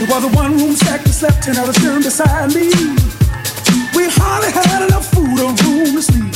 [0.00, 2.70] It was a one room stack that slept in out of stern beside me.
[3.98, 6.30] We hardly had enough food or room to sleep.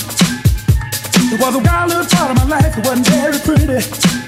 [1.31, 3.81] It was a wild little part of my life it wasn't very pretty.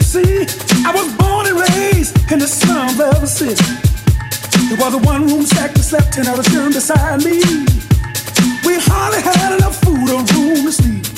[0.07, 0.47] See,
[0.87, 3.59] I was born and raised in the slums of the city.
[4.71, 7.43] It was a one room stack that slept in out of stern beside me.
[8.63, 11.14] We hardly had enough food or room to sleep.